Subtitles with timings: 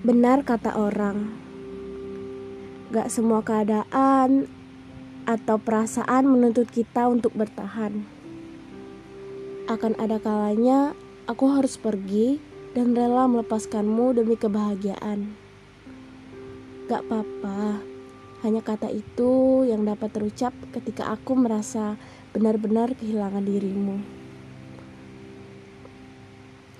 [0.00, 1.28] Benar kata orang,
[2.88, 4.48] gak semua keadaan
[5.28, 8.08] atau perasaan menuntut kita untuk bertahan.
[9.68, 10.96] Akan ada kalanya
[11.28, 12.40] aku harus pergi
[12.72, 15.36] dan rela melepaskanmu demi kebahagiaan.
[16.88, 17.84] Gak apa-apa,
[18.40, 22.00] hanya kata itu yang dapat terucap ketika aku merasa
[22.32, 24.00] benar-benar kehilangan dirimu.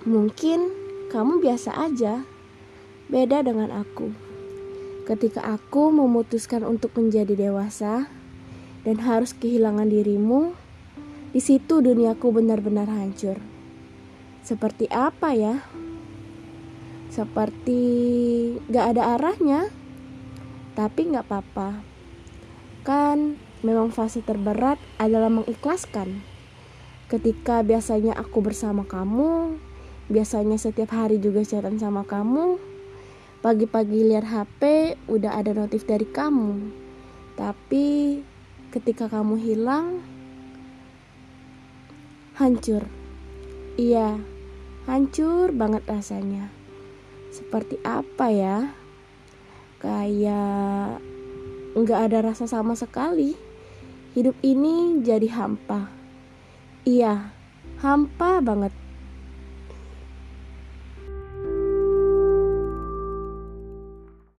[0.09, 0.73] Mungkin
[1.13, 2.25] kamu biasa aja
[3.11, 4.15] Beda dengan aku.
[5.03, 8.07] Ketika aku memutuskan untuk menjadi dewasa
[8.87, 10.55] dan harus kehilangan dirimu,
[11.35, 13.35] di situ duniaku benar-benar hancur.
[14.47, 15.59] Seperti apa ya?
[17.11, 17.83] Seperti
[18.71, 19.67] gak ada arahnya,
[20.79, 21.83] tapi gak apa-apa.
[22.87, 26.23] Kan memang fase terberat adalah mengikhlaskan.
[27.11, 29.59] Ketika biasanya aku bersama kamu,
[30.07, 32.70] biasanya setiap hari juga chatan sama kamu,
[33.41, 34.61] Pagi-pagi lihat HP
[35.09, 36.61] udah ada notif dari kamu.
[37.33, 38.21] Tapi
[38.69, 40.05] ketika kamu hilang
[42.37, 42.85] hancur.
[43.81, 44.21] Iya,
[44.85, 46.53] hancur banget rasanya.
[47.33, 48.77] Seperti apa ya?
[49.81, 51.01] Kayak
[51.73, 53.33] nggak ada rasa sama sekali.
[54.13, 55.89] Hidup ini jadi hampa.
[56.85, 57.33] Iya,
[57.81, 58.90] hampa banget.